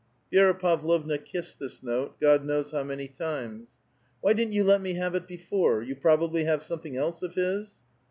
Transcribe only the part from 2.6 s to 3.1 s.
how many